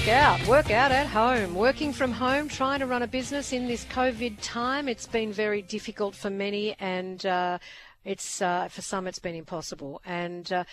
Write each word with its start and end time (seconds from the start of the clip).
Work 0.00 0.08
out, 0.08 0.46
work 0.46 0.70
out 0.70 0.92
at 0.92 1.08
home. 1.08 1.54
Working 1.54 1.92
from 1.92 2.10
home, 2.10 2.48
trying 2.48 2.78
to 2.78 2.86
run 2.86 3.02
a 3.02 3.06
business 3.06 3.52
in 3.52 3.66
this 3.66 3.84
COVID 3.84 4.38
time, 4.40 4.88
it's 4.88 5.06
been 5.06 5.30
very 5.30 5.60
difficult 5.60 6.14
for 6.14 6.30
many, 6.30 6.74
and 6.80 7.24
uh, 7.26 7.58
it's 8.06 8.40
uh, 8.40 8.68
for 8.68 8.80
some 8.80 9.06
it's 9.06 9.18
been 9.18 9.34
impossible. 9.34 10.00
And 10.06 10.50
uh, 10.50 10.64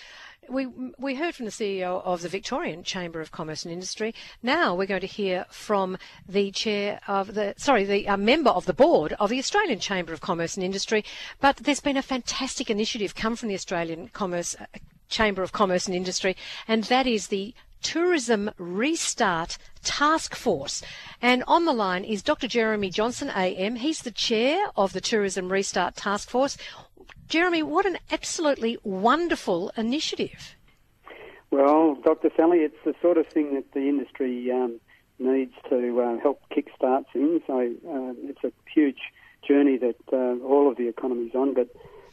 we 0.50 0.68
we 0.98 1.16
heard 1.16 1.36
from 1.36 1.46
the 1.46 1.52
CEO 1.52 2.02
of 2.06 2.22
the 2.22 2.30
Victorian 2.30 2.84
Chamber 2.84 3.20
of 3.20 3.34
Commerce 3.34 3.66
and 3.66 3.74
Industry. 3.74 4.16
Now 4.42 4.74
we're 4.74 4.86
going 4.86 5.02
to 5.02 5.08
hear 5.08 5.46
from 5.50 5.98
the 6.30 6.50
chair 6.52 7.02
of 7.06 7.34
the 7.34 7.54
sorry 7.58 7.84
the 7.84 8.08
uh, 8.08 8.16
member 8.16 8.52
of 8.52 8.66
the 8.66 8.74
board 8.74 9.12
of 9.20 9.30
the 9.30 9.40
Australian 9.40 9.82
Chamber 9.82 10.14
of 10.14 10.22
Commerce 10.22 10.56
and 10.56 10.64
Industry. 10.64 11.04
But 11.42 11.58
there's 11.58 11.82
been 11.82 11.98
a 11.98 12.02
fantastic 12.02 12.70
initiative 12.70 13.14
come 13.14 13.36
from 13.36 13.50
the 13.50 13.56
Australian 13.56 14.08
Commerce. 14.08 14.56
Uh, 14.56 14.68
Chamber 15.10 15.42
of 15.42 15.54
Commerce 15.54 15.88
and 15.88 15.96
Industry, 15.96 16.36
and 16.68 16.84
that 16.86 17.08
is 17.08 17.28
the 17.28 17.54
Tourism 17.82 18.52
Restart 18.58 19.58
Task 19.84 20.36
Force. 20.36 20.84
And 21.22 21.44
on 21.48 21.66
the 21.66 21.74
line 21.74 22.04
is 22.04 22.22
Dr. 22.22 22.48
Jeremy 22.48 22.90
Johnson, 22.90 23.30
AM. 23.36 23.76
He's 23.76 24.02
the 24.02 24.12
chair 24.12 24.68
of 24.76 24.94
the 24.94 25.02
Tourism 25.02 25.52
Restart 25.52 25.96
Task 25.96 26.30
Force. 26.30 26.58
Jeremy, 27.28 27.64
what 27.64 27.86
an 27.86 27.98
absolutely 28.12 28.78
wonderful 28.84 29.72
initiative. 29.76 30.56
Well, 31.52 31.96
Dr. 32.04 32.30
Sally, 32.36 32.60
it's 32.60 32.78
the 32.86 32.94
sort 33.02 33.18
of 33.18 33.28
thing 33.28 33.56
that 33.56 33.72
the 33.74 33.88
industry 33.88 34.52
um, 34.52 34.80
needs 35.20 35.54
to 35.70 36.02
uh, 36.02 36.20
help 36.20 36.42
kickstart 36.52 37.06
things. 37.14 37.42
So 37.48 37.60
uh, 37.60 38.14
it's 38.30 38.44
a 38.44 38.52
huge 38.74 39.00
journey 39.48 39.78
that 39.78 39.98
uh, 40.12 40.44
all 40.46 40.70
of 40.70 40.78
the 40.78 40.88
economy's 40.88 41.36
on, 41.36 41.54
but 41.54 41.70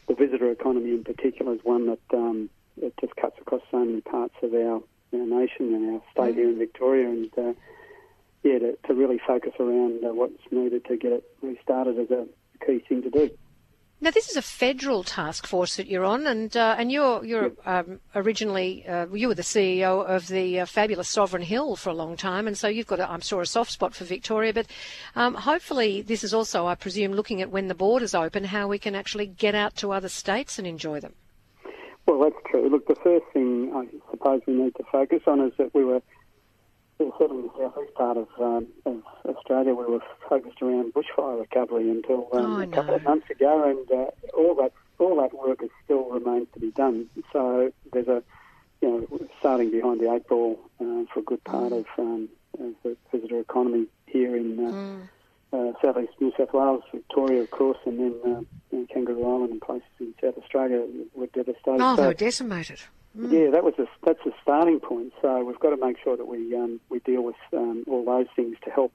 the 0.09 0.15
visitor 0.15 0.51
economy 0.51 0.91
in 0.91 1.05
particular 1.05 1.55
is 1.55 1.61
one 1.63 1.87
that 1.87 2.17
um, 2.17 2.51
it 2.81 2.95
just 3.01 3.17
cuts 3.17 3.37
across 3.41 3.63
so 3.71 3.85
many 3.85 4.01
parts 4.01 4.35
of 4.43 4.55
our 4.55 4.83
our 5.13 5.27
nation 5.27 5.75
and 5.75 5.95
our 5.95 6.03
state 6.13 6.35
mm. 6.35 6.39
here 6.39 6.51
in 6.51 6.59
Victoria, 6.59 7.09
and 7.09 7.31
uh, 7.39 7.53
yeah, 8.43 8.59
to, 8.59 8.79
to, 8.87 8.95
really 8.95 9.21
focus 9.27 9.53
around 9.59 10.05
uh, 10.05 10.13
what's 10.13 10.43
needed 10.51 10.85
to 10.87 10.97
get 10.97 11.13
it 11.13 11.25
restarted 11.43 11.99
is 11.99 12.11
a 12.11 12.27
key 12.65 12.85
thing 12.89 13.03
to 13.03 13.11
do. 13.11 13.31
Now, 14.01 14.11
this 14.11 14.29
is 14.29 14.37
a 14.37 14.43
federal 14.43 15.03
task 15.03 15.47
force 15.47 15.77
that 15.77 15.87
you're 15.87 16.05
on, 16.05 16.27
and 16.27 16.55
uh, 16.57 16.77
and 16.79 16.93
you're 16.93 17.25
you're 17.25 17.53
um, 17.65 18.01
originally 18.15 18.87
uh, 18.87 19.07
you 19.07 19.29
were 19.29 19.35
the 19.35 19.43
CEO 19.43 20.05
of 20.05 20.29
the 20.29 20.61
uh, 20.61 20.67
fabulous 20.67 21.09
Sovereign 21.09 21.43
Hill 21.43 21.77
for 21.77 21.89
a 21.89 21.95
long 21.95 22.17
time, 22.17 22.47
and 22.47 22.59
so 22.59 22.69
you've 22.69 22.87
got, 22.87 23.01
a, 23.01 23.11
I'm 23.11 23.23
sure, 23.23 23.41
a 23.41 23.47
soft 23.47 23.71
spot 23.71 23.95
for 23.95 24.05
Victoria. 24.05 24.53
But 24.53 24.67
um, 25.17 25.35
hopefully, 25.35 26.03
this 26.03 26.23
is 26.23 26.35
also, 26.35 26.67
I 26.67 26.75
presume, 26.75 27.13
looking 27.13 27.41
at 27.41 27.51
when 27.51 27.69
the 27.69 27.75
borders 27.75 28.15
open, 28.15 28.45
how 28.45 28.69
we 28.69 28.79
can 28.79 28.95
actually 28.95 29.27
get 29.27 29.55
out 29.55 29.75
to 29.77 29.93
other 29.93 30.11
states 30.11 30.59
and 30.59 30.67
enjoy 30.67 31.01
them. 31.01 31.15
Well, 32.07 32.21
that's 32.21 32.43
true. 32.51 32.69
Look, 32.69 32.87
the 32.87 32.97
first 32.97 33.25
thing 33.33 33.73
I 33.75 33.87
suppose 34.11 34.43
we 34.47 34.55
need 34.55 34.75
to 34.77 34.85
focus 34.91 35.23
on 35.27 35.41
is 35.41 35.53
that 35.59 35.75
we 35.75 35.85
were, 35.85 36.03
certainly 36.99 37.45
in 37.45 37.49
the 37.49 37.53
southeast 37.59 37.95
part 37.95 38.17
of, 38.17 38.29
um, 38.39 38.67
of, 38.85 39.03
Australia, 39.27 39.75
we 39.75 39.85
were 39.85 40.01
focused 40.29 40.61
around 40.61 40.93
bushfire 40.93 41.41
recovery 41.41 41.91
until 41.91 42.29
um, 42.33 42.57
oh, 42.57 42.61
a 42.61 42.67
couple 42.67 42.95
of 42.95 43.03
months 43.05 43.29
ago, 43.31 43.69
and 43.69 43.91
uh, 43.91 44.11
all 44.37 44.55
that 44.57 44.73
all 44.99 45.21
that 45.21 45.35
work 45.35 45.63
is 45.63 45.71
still 45.85 46.09
remains 46.11 46.47
to 46.55 46.61
be 46.61 46.71
done. 46.71 47.09
So 47.33 47.73
there's 47.93 48.07
a, 48.07 48.23
you 48.81 48.89
know, 48.89 49.29
starting 49.41 49.71
behind 49.71 50.01
the 50.01 50.13
eight 50.13 50.29
ball 50.29 50.61
uh, 50.81 51.05
for 51.13 51.21
a 51.21 51.23
good 51.23 51.43
part 51.43 51.73
mm. 51.73 51.79
of, 51.81 51.87
um, 51.99 52.29
of, 52.61 52.75
the 52.85 52.97
visitor 53.11 53.41
economy 53.41 53.87
here 54.07 54.37
in. 54.37 54.59
Uh, 54.59 54.71
mm 54.71 55.09
uh, 55.55 55.73
southeast 55.81 56.13
New 56.21 56.33
South 56.37 56.53
Wales, 56.53 56.83
Victoria, 56.93 57.43
of 57.43 57.51
course, 57.51 57.79
and 57.87 57.99
then 57.99 58.47
uh, 58.91 58.93
Kangaroo 58.93 59.25
Island 59.25 59.53
and 59.53 59.61
places 59.61 59.89
in 60.01 60.15
South 60.21 60.39
Australia 60.39 60.87
were 61.15 61.27
devastated. 61.27 61.81
Oh, 61.81 61.97
so, 61.97 62.03
they 62.03 62.09
were 62.09 62.15
decimated. 62.15 62.81
Mm. 63.17 63.33
Yeah, 63.33 63.51
that 63.51 63.63
was 63.63 63.75
a, 63.79 63.87
that's 64.05 64.25
a 64.27 64.33
starting 64.43 64.81
point. 64.81 65.13
So 65.23 65.45
we've 65.45 65.59
got 65.61 65.71
to 65.71 65.77
make 65.77 65.97
sure 66.03 66.17
that 66.17 66.27
we 66.27 66.55
um, 66.57 66.81
we 66.89 66.99
deal 67.01 67.23
with 67.23 67.37
um, 67.53 67.85
all 67.87 68.05
those 68.05 68.27
things 68.35 68.57
to 68.65 68.71
help 68.71 68.93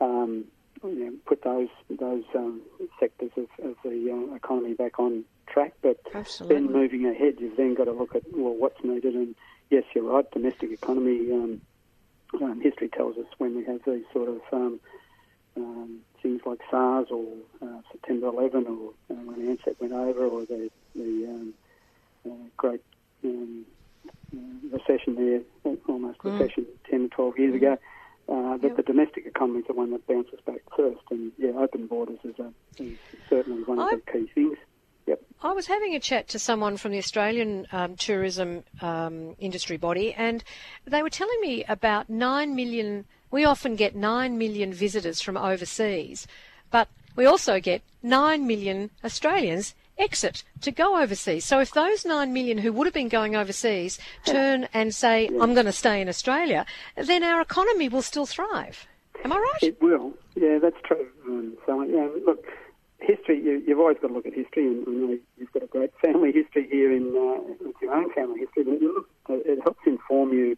um, 0.00 0.44
you 0.84 1.06
know, 1.06 1.12
put 1.26 1.42
those 1.42 1.68
those 1.90 2.24
um, 2.34 2.60
sectors 3.00 3.30
of, 3.36 3.46
of 3.64 3.76
the 3.82 4.10
uh, 4.10 4.34
economy 4.34 4.74
back 4.74 4.98
on 4.98 5.24
track. 5.48 5.74
But 5.82 5.98
Absolutely. 6.14 6.56
then 6.56 6.72
moving 6.72 7.06
ahead, 7.06 7.34
you've 7.38 7.56
then 7.56 7.74
got 7.74 7.84
to 7.84 7.92
look 7.92 8.14
at 8.14 8.22
well 8.32 8.54
what's 8.54 8.82
needed. 8.84 9.14
And 9.14 9.34
yes, 9.70 9.84
you're 9.94 10.04
right. 10.04 10.30
Domestic 10.30 10.70
economy 10.70 11.32
um, 11.32 11.60
um, 12.40 12.60
history 12.60 12.88
tells 12.88 13.16
us 13.16 13.26
when 13.38 13.56
we 13.56 13.64
have 13.64 13.80
these 13.86 14.04
sort 14.12 14.28
of 14.28 14.40
um, 15.56 16.00
things 16.22 16.40
like 16.44 16.60
SARS 16.70 17.08
or 17.10 17.26
uh, 17.62 17.80
September 17.92 18.28
11 18.28 18.66
or 18.66 18.90
uh, 19.10 19.14
when 19.24 19.56
Ansett 19.56 19.80
went 19.80 19.92
over 19.92 20.26
or 20.26 20.40
the, 20.46 20.70
the 20.94 21.26
um, 21.28 21.54
uh, 22.26 22.30
great 22.56 22.82
um, 23.24 23.64
uh, 24.34 24.76
recession 24.76 25.14
there, 25.14 25.74
almost 25.88 26.18
mm. 26.18 26.38
recession 26.38 26.66
10 26.90 27.04
or 27.04 27.08
12 27.08 27.38
years 27.38 27.52
mm. 27.52 27.56
ago, 27.56 27.78
uh, 28.28 28.56
that 28.56 28.68
yep. 28.68 28.76
the 28.76 28.82
domestic 28.82 29.26
economy 29.26 29.60
is 29.60 29.66
the 29.66 29.72
one 29.72 29.90
that 29.92 30.06
bounces 30.06 30.40
back 30.46 30.60
first. 30.76 31.00
And 31.10 31.32
yeah, 31.38 31.50
open 31.50 31.86
borders 31.86 32.18
is, 32.24 32.34
a, 32.38 32.52
is 32.82 32.98
certainly 33.30 33.62
one 33.62 33.78
of 33.78 33.86
I, 33.86 33.96
the 33.96 34.12
key 34.12 34.30
things. 34.34 34.58
Yep. 35.06 35.22
I 35.42 35.52
was 35.52 35.68
having 35.68 35.94
a 35.94 36.00
chat 36.00 36.28
to 36.28 36.38
someone 36.38 36.76
from 36.76 36.90
the 36.90 36.98
Australian 36.98 37.66
um, 37.70 37.94
tourism 37.94 38.64
um, 38.80 39.36
industry 39.38 39.76
body, 39.76 40.12
and 40.12 40.42
they 40.84 41.02
were 41.02 41.10
telling 41.10 41.40
me 41.40 41.64
about 41.68 42.10
9 42.10 42.56
million 42.56 43.04
we 43.30 43.44
often 43.44 43.76
get 43.76 43.94
9 43.94 44.38
million 44.38 44.72
visitors 44.72 45.20
from 45.20 45.36
overseas, 45.36 46.26
but 46.70 46.88
we 47.14 47.24
also 47.24 47.60
get 47.60 47.82
9 48.02 48.46
million 48.46 48.90
Australians 49.04 49.74
exit 49.98 50.42
to 50.60 50.70
go 50.70 51.00
overseas. 51.00 51.44
So 51.44 51.60
if 51.60 51.72
those 51.72 52.04
9 52.04 52.32
million 52.32 52.58
who 52.58 52.72
would 52.72 52.86
have 52.86 52.94
been 52.94 53.08
going 53.08 53.34
overseas 53.34 53.98
turn 54.24 54.68
and 54.74 54.94
say, 54.94 55.28
I'm 55.40 55.54
going 55.54 55.66
to 55.66 55.72
stay 55.72 56.00
in 56.00 56.08
Australia, 56.08 56.66
then 56.96 57.22
our 57.22 57.40
economy 57.40 57.88
will 57.88 58.02
still 58.02 58.26
thrive. 58.26 58.86
Am 59.24 59.32
I 59.32 59.36
right? 59.36 59.62
It 59.62 59.80
will. 59.80 60.12
Yeah, 60.34 60.58
that's 60.60 60.76
true. 60.84 61.06
Um, 61.26 61.56
so, 61.64 61.82
yeah, 61.82 62.08
look, 62.26 62.44
history, 63.00 63.42
you, 63.42 63.62
have 63.68 63.78
always 63.78 63.96
got 64.00 64.08
to 64.08 64.14
look 64.14 64.26
at 64.26 64.34
history, 64.34 64.66
and, 64.66 65.18
you've 65.38 65.52
got 65.52 65.62
a 65.62 65.66
great 65.66 65.92
family 66.04 66.32
history 66.32 66.68
here 66.70 66.92
in 66.92 67.08
uh, 67.08 67.68
your 67.80 67.94
own 67.94 68.12
family 68.12 68.40
history, 68.40 68.64
but 68.64 68.80
look, 68.80 69.08
it 69.28 69.58
helps 69.62 69.80
inform 69.86 70.32
you 70.32 70.56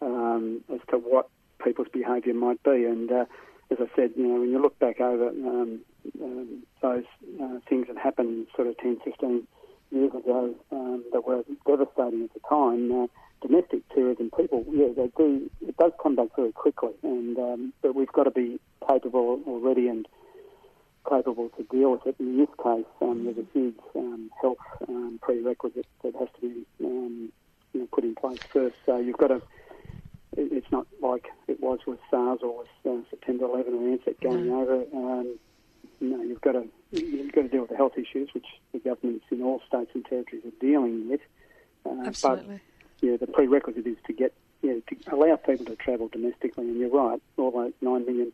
um, 0.00 0.60
as 0.72 0.80
to 0.90 0.98
what 0.98 1.28
people's 1.64 1.88
behaviour 1.92 2.34
might 2.34 2.62
be. 2.62 2.84
And 2.84 3.10
uh, 3.10 3.24
as 3.70 3.78
I 3.80 3.86
said, 3.96 4.12
you 4.16 4.26
know, 4.26 4.40
when 4.40 4.50
you 4.50 4.60
look 4.60 4.78
back 4.78 5.00
over 5.00 5.28
um, 5.28 5.80
um, 6.20 6.62
those 6.80 7.04
uh, 7.40 7.58
things 7.68 7.86
that 7.88 7.96
happened 7.96 8.46
sort 8.54 8.68
of 8.68 8.76
10, 8.78 8.98
15 9.04 9.46
years 9.90 10.10
ago 10.14 10.54
um, 10.70 11.04
that 11.12 11.26
were 11.26 11.44
devastating 11.66 12.24
at 12.24 12.34
the 12.34 12.40
time, 12.48 12.92
uh, 12.92 13.06
domestic 13.40 13.82
tourism 13.94 14.30
people, 14.36 14.64
yeah, 14.70 14.88
they 14.96 15.10
do. 15.16 15.50
It 15.66 15.76
does 15.76 15.92
come 16.02 16.16
back 16.16 16.28
very 16.36 16.52
quickly, 16.52 16.92
and 17.02 17.38
um, 17.38 17.72
but 17.82 17.94
we've 17.94 18.12
got 18.12 18.24
to 18.24 18.30
be 18.30 18.58
capable 18.88 19.40
already 19.46 19.88
and 19.88 20.06
capable 21.08 21.48
to 21.50 21.62
deal 21.64 21.92
with 21.92 22.06
it. 22.06 22.16
In 22.20 22.38
this 22.38 22.48
case, 22.62 22.86
um, 23.00 23.24
there's 23.24 23.38
a 23.38 23.46
huge 23.52 23.76
um, 23.96 24.30
health 24.40 24.58
prerequisite 25.20 25.86
that 26.02 26.14
has 26.16 26.28
to 26.34 26.40
be 26.40 26.64
you 26.78 27.30
know, 27.74 27.86
put 27.92 28.04
in 28.04 28.14
place 28.14 28.38
first. 28.52 28.76
So 28.86 28.98
you've 28.98 29.18
got 29.18 29.28
to 29.28 29.42
it's 30.36 30.70
not 30.70 30.86
like 31.00 31.26
it 31.48 31.60
was 31.60 31.80
with 31.86 31.98
SARS 32.10 32.40
or 32.42 32.58
with 32.58 32.68
uh, 32.88 33.08
September 33.10 33.44
11 33.44 33.74
or 33.74 33.96
Ansett 33.96 34.20
going 34.20 34.50
over. 34.50 34.84
Um, 34.94 35.38
no, 36.00 36.22
you've 36.22 36.40
got 36.40 36.52
to 36.52 36.66
you've 36.90 37.32
got 37.32 37.42
to 37.42 37.48
deal 37.48 37.60
with 37.60 37.70
the 37.70 37.76
health 37.76 37.96
issues, 37.96 38.28
which 38.34 38.46
the 38.72 38.78
governments 38.78 39.24
in 39.30 39.42
all 39.42 39.60
states 39.66 39.90
and 39.94 40.04
territories 40.04 40.44
are 40.44 40.60
dealing 40.60 41.08
with. 41.08 41.20
Uh, 41.86 42.06
Absolutely. 42.06 42.60
But 43.00 43.08
yeah, 43.08 43.16
the 43.16 43.26
prerequisite 43.26 43.86
is 43.86 43.96
to 44.06 44.12
get 44.12 44.32
yeah 44.62 44.74
to 44.88 45.14
allow 45.14 45.36
people 45.36 45.66
to 45.66 45.76
travel 45.76 46.08
domestically. 46.08 46.68
And 46.68 46.78
you're 46.78 46.90
right, 46.90 47.20
all 47.36 47.50
those 47.50 47.72
nine 47.80 48.06
million 48.06 48.32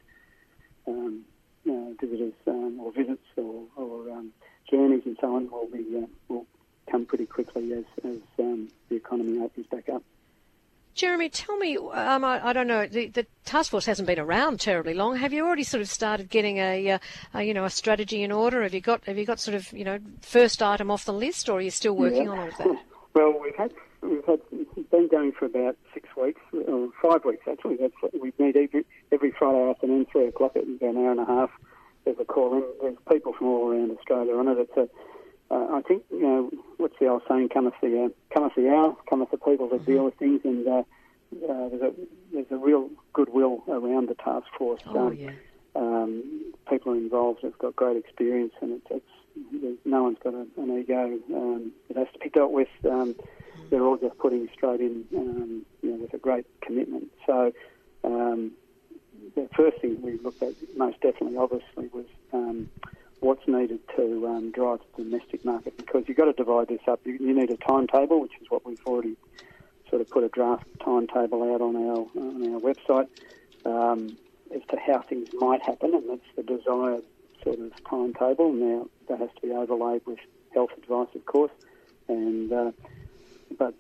um, 0.87 1.25
uh, 1.69 1.91
visitors 2.01 2.35
um, 2.47 2.81
or 2.81 2.93
visits 2.93 3.25
or, 3.37 3.65
or 3.77 4.11
um, 4.11 4.33
journeys 4.71 5.03
and 5.05 5.17
so 5.21 5.37
on 5.37 5.51
will 5.51 5.67
be 5.67 5.85
uh, 5.97 6.07
will 6.29 6.47
come 6.91 7.05
pretty 7.05 7.27
quickly 7.27 7.73
as 7.73 7.85
as 8.05 8.19
um, 8.39 8.69
the 8.89 8.97
economy 8.97 9.41
opens 9.41 9.67
back 9.67 9.89
up. 9.89 10.03
Jeremy, 10.99 11.29
tell 11.29 11.57
me, 11.57 11.77
um, 11.77 12.25
I, 12.25 12.49
I, 12.49 12.53
don't 12.53 12.67
know, 12.67 12.85
the, 12.85 13.07
the, 13.07 13.25
task 13.45 13.71
force 13.71 13.87
hasn't 13.87 14.09
been 14.09 14.19
around 14.19 14.59
terribly 14.59 14.95
long. 14.95 15.17
Have 15.17 15.33
you 15.33 15.47
already 15.47 15.63
sort 15.63 15.81
of 15.81 15.89
started 15.89 16.29
getting 16.29 16.59
a, 16.59 16.91
uh, 16.91 16.99
a, 17.35 17.43
you 17.45 17.55
know, 17.55 17.65
a 17.65 17.71
strategy 17.71 18.25
in 18.25 18.33
order? 18.33 18.65
Have 18.65 18.75
you 18.75 18.81
got, 18.81 19.05
have 19.05 19.17
you 19.17 19.25
got 19.25 19.39
sort 19.39 19.55
of, 19.55 19.73
you 19.73 19.85
know, 19.85 20.01
first 20.23 20.61
item 20.61 20.91
off 20.91 21.05
the 21.05 21.13
list, 21.13 21.49
or 21.49 21.59
are 21.59 21.61
you 21.61 21.71
still 21.71 21.95
working 21.95 22.25
yeah. 22.25 22.31
on 22.31 22.39
all 22.41 22.49
of 22.49 22.57
that? 22.59 22.67
Well, 23.15 23.35
we've 23.41 23.55
had, 23.57 23.73
we've 24.03 24.25
had, 24.27 24.41
it's 24.53 24.91
been 24.91 25.09
going 25.09 25.33
for 25.33 25.47
about 25.47 25.77
six 25.95 26.09
weeks, 26.17 26.41
or 26.53 26.91
five 27.03 27.25
weeks 27.25 27.43
actually. 27.51 27.77
That's, 27.77 27.95
we 28.21 28.33
meet 28.39 28.55
every, 28.55 28.85
every 29.11 29.33
Friday 29.33 29.71
afternoon, 29.71 30.07
three 30.13 30.27
o'clock, 30.27 30.57
at 30.57 30.63
about 30.65 30.95
an 30.95 30.97
hour 30.99 31.11
and 31.13 31.21
a 31.21 31.25
half. 31.25 31.51
There's 32.05 32.19
a 32.21 32.25
call 32.25 32.55
in. 32.55 32.65
There's 32.81 32.97
people 33.11 33.33
from 33.33 33.47
all 33.49 33.73
around 33.73 33.91
Australia 33.97 34.37
on 34.37 34.47
it. 34.47 34.59
It's 34.59 34.77
a, 34.77 34.89
uh, 35.51 35.67
I 35.73 35.83
think, 35.83 36.05
you 36.11 36.23
know, 36.23 36.51
what's 36.77 36.99
the 37.01 37.07
old 37.07 37.23
saying, 37.29 37.49
cometh 37.49 37.75
the, 37.81 38.05
uh, 38.05 38.35
cometh 38.35 38.53
the 38.57 38.69
hour, 38.69 38.97
cometh 39.09 39.31
the 39.31 39.39
people 39.39 39.69
that 39.71 39.87
deal 39.87 40.05
with 40.05 40.15
things, 40.15 40.41
and 40.45 40.67
uh, 40.67 40.71
uh, 40.71 41.69
there's, 41.69 41.83
a, 41.83 41.93
there's 42.33 42.47
a 42.51 42.57
real 42.57 42.91
goodwill 43.13 43.63
around 43.69 44.09
the 44.09 44.15
task 44.15 44.47
force. 44.59 44.81
Oh, 44.87 45.09
um, 45.09 45.15
yeah. 45.15 45.31
um, 45.75 46.53
people 46.69 46.93
are 46.93 46.97
involved 46.97 47.43
have 47.43 47.59
got 47.59 47.77
great 47.77 47.97
experience, 47.97 48.53
and 48.61 48.81
it's, 48.91 49.05
it's 49.61 49.79
no 49.85 50.03
one's 50.03 50.19
got 50.23 50.35
a, 50.35 50.47
an 50.57 50.79
ego 50.79 51.19
um, 51.35 51.73
that 51.89 51.97
has 51.97 52.09
to 52.13 52.19
be 52.19 52.29
dealt 52.29 52.53
with. 52.53 52.69
Um, 52.85 53.15
they're 53.71 53.83
all 53.83 53.97
just 53.97 54.19
putting 54.19 54.49
straight 54.55 54.81
in, 54.81 55.05
um, 55.17 55.67
you 55.83 55.91
know, 55.91 55.97
with 55.97 56.15
a 56.15 56.19
great 56.19 56.47
commitment. 56.61 57.09
So 57.27 57.53
um, 58.05 58.53
the 59.35 59.49
first 59.57 59.81
thing 59.81 60.01
we 60.03 60.19
looked 60.19 60.43
at 60.43 60.55
most 60.77 61.01
definitely, 61.01 61.37
obviously, 61.37 61.89
was 61.93 62.07
um, 62.33 62.69
what's 63.21 63.47
needed 63.47 63.81
to 63.97 64.27
um, 64.27 64.53
drive 64.53 64.81
the 64.97 65.05
domestic 65.05 65.45
market 65.45 65.77
because 65.77 66.05
you've 66.07 66.17
got 66.17 66.27
to 66.27 66.33
divide 66.33 66.69
this 66.69 66.81
up. 66.87 67.01
You, 67.05 67.15
you, 67.21 67.35
need 67.35 67.51
a 67.51 67.57
timetable, 67.57 68.21
which 68.21 68.33
is 68.41 68.49
what 68.49 68.65
we've 68.65 68.81
already 68.87 69.17
sort 69.91 70.03
of 70.03 70.11
put 70.11 70.25
a 70.25 70.29
draft 70.29 70.67
timetable 70.85 71.43
out 71.55 71.61
on 71.61 71.77
our 71.77 72.07
on 72.17 72.55
our 72.55 72.61
website 72.61 73.09
um, 73.65 74.17
as 74.55 74.63
to 74.71 74.77
how 74.79 75.01
things 75.03 75.29
might 75.35 75.63
happen, 75.63 75.95
and 75.95 76.09
that's 76.09 76.37
the 76.37 76.43
desired 76.43 77.03
sort 77.43 77.59
of 77.59 77.73
timetable. 77.85 78.53
Now 78.53 78.89
that 79.09 79.19
has 79.19 79.31
to 79.41 79.47
be 79.47 79.53
overlaid 79.53 80.03
with 80.07 80.19
health 80.55 80.71
advice, 80.77 81.09
of 81.15 81.25
course, 81.27 81.53
and 82.09 82.53
uh, 82.53 82.73
but 83.59 83.75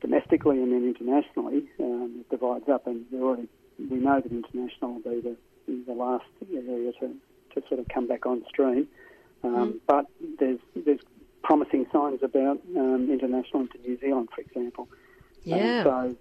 domestically 0.00 0.62
and 0.62 0.72
then 0.72 0.84
internationally, 0.84 1.68
um, 1.78 2.16
it 2.20 2.30
divides 2.30 2.68
up, 2.68 2.86
and 2.86 3.04
we 3.10 3.20
already 3.20 3.48
we 3.78 3.98
know 3.98 4.20
that 4.20 4.32
international 4.32 4.94
will 4.94 5.12
be 5.12 5.20
the 5.20 5.36
the 5.86 5.92
last 5.92 6.24
area 6.52 6.92
to, 6.92 7.14
to 7.54 7.62
sort 7.68 7.80
of 7.80 7.88
come 7.88 8.06
back 8.06 8.26
on 8.26 8.44
stream. 8.48 8.88
Um, 9.42 9.54
mm. 9.54 9.80
But 9.86 10.06
there's 10.38 10.58
there's 10.74 11.00
promising 11.42 11.86
signs 11.92 12.22
about 12.22 12.60
um, 12.76 13.08
international 13.10 13.62
into 13.62 13.78
New 13.78 13.98
Zealand, 13.98 14.28
for 14.34 14.40
example. 14.40 14.88
Yeah. 15.44 15.84
so 15.84 16.16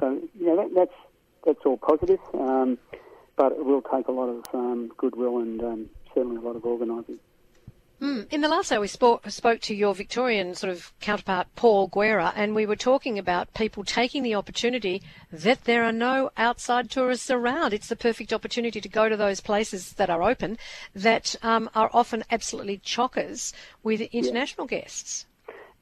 so 0.00 0.20
yeah, 0.38 0.54
that, 0.56 0.70
that's 0.74 0.94
that's 1.44 1.60
all 1.64 1.76
positive, 1.76 2.20
um, 2.34 2.78
but 3.36 3.52
it 3.52 3.64
will 3.64 3.82
take 3.82 4.08
a 4.08 4.12
lot 4.12 4.28
of 4.28 4.44
um, 4.54 4.90
goodwill 4.96 5.38
and 5.38 5.62
um, 5.62 5.90
certainly 6.14 6.36
a 6.36 6.40
lot 6.40 6.56
of 6.56 6.64
organising. 6.64 7.18
Mm. 8.02 8.26
In 8.32 8.40
the 8.40 8.48
last 8.48 8.72
hour, 8.72 8.80
we 8.80 8.88
spoke, 8.88 9.30
spoke 9.30 9.60
to 9.60 9.74
your 9.76 9.94
Victorian 9.94 10.56
sort 10.56 10.72
of 10.72 10.92
counterpart, 11.00 11.46
Paul 11.54 11.86
Guerra, 11.86 12.32
and 12.34 12.52
we 12.52 12.66
were 12.66 12.74
talking 12.74 13.16
about 13.16 13.54
people 13.54 13.84
taking 13.84 14.24
the 14.24 14.34
opportunity 14.34 15.02
that 15.30 15.62
there 15.64 15.84
are 15.84 15.92
no 15.92 16.32
outside 16.36 16.90
tourists 16.90 17.30
around. 17.30 17.72
It's 17.72 17.86
the 17.86 17.94
perfect 17.94 18.32
opportunity 18.32 18.80
to 18.80 18.88
go 18.88 19.08
to 19.08 19.16
those 19.16 19.40
places 19.40 19.92
that 19.92 20.10
are 20.10 20.20
open 20.20 20.58
that 20.96 21.36
um, 21.44 21.70
are 21.76 21.90
often 21.92 22.24
absolutely 22.28 22.78
chockers 22.78 23.52
with 23.84 24.00
international 24.00 24.66
yep. 24.68 24.82
guests. 24.82 25.26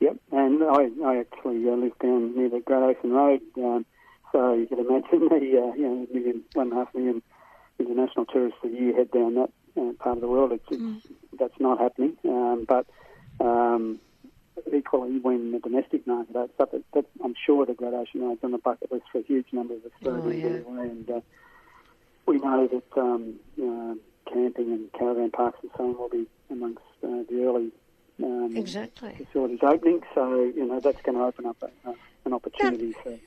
Yep, 0.00 0.18
and 0.30 0.62
I, 0.62 0.90
I 1.02 1.20
actually 1.20 1.66
uh, 1.70 1.76
live 1.76 1.98
down 2.00 2.36
near 2.36 2.50
the 2.50 2.60
Great 2.60 2.82
Ocean 2.82 3.12
Road, 3.12 3.40
um, 3.56 3.86
so 4.30 4.52
you 4.52 4.66
can 4.66 4.80
imagine 4.80 5.20
the 5.30 5.36
uh, 5.36 5.74
you 5.74 5.88
know 5.88 6.06
million, 6.12 6.42
one 6.52 6.66
and 6.66 6.72
a 6.74 6.84
half 6.84 6.94
million 6.94 7.22
international 7.78 8.26
tourists 8.26 8.58
a 8.62 8.68
year 8.68 8.94
head 8.94 9.10
down 9.10 9.36
that 9.36 9.50
uh, 9.76 9.92
part 9.98 10.16
of 10.16 10.20
the 10.20 10.28
world. 10.28 10.52
It's, 10.52 10.68
mm. 10.68 10.96
it's, 10.98 11.06
that's 11.40 11.58
not 11.58 11.80
happening. 11.80 12.16
Um, 12.24 12.66
but 12.68 12.86
um, 13.40 13.98
equally, 14.72 15.18
when 15.18 15.52
the 15.52 15.58
domestic 15.58 16.06
market 16.06 16.36
opens 16.36 16.60
up, 16.60 16.74
it, 16.74 16.84
that, 16.94 17.06
I'm 17.24 17.34
sure 17.44 17.66
the 17.66 17.72
Ocean 17.72 18.22
Road's 18.22 18.44
on 18.44 18.52
the 18.52 18.58
bucket 18.58 18.92
list 18.92 19.06
for 19.10 19.18
a 19.18 19.22
huge 19.22 19.46
number 19.52 19.74
of 19.74 19.80
Australians 19.86 20.64
oh, 20.68 20.74
yeah. 20.74 20.82
And 20.82 21.10
uh, 21.10 21.20
we 22.26 22.38
know 22.38 22.68
that 22.68 23.00
um, 23.00 23.40
uh, 23.58 23.94
camping 24.32 24.72
and 24.72 24.92
caravan 24.92 25.30
parks 25.30 25.58
and 25.62 25.70
so 25.76 25.84
on 25.84 25.98
will 25.98 26.08
be 26.08 26.26
amongst 26.50 26.82
uh, 27.02 27.24
the 27.28 27.44
early 27.44 27.72
um, 28.22 28.56
exactly. 28.56 29.14
facilities 29.16 29.60
opening. 29.62 30.02
So, 30.14 30.44
you 30.54 30.66
know, 30.66 30.78
that's 30.80 31.00
going 31.02 31.16
to 31.16 31.24
open 31.24 31.46
up 31.46 31.62
a, 31.62 31.94
an 32.24 32.34
opportunity 32.34 32.94
now, 32.96 33.02
for 33.02 33.18